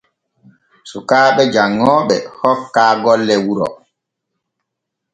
Sukaaɓe 0.89 1.43
janŋooɓe 1.53 2.15
hokkaa 2.39 2.91
golle 3.03 3.35
wuro. 3.45 3.67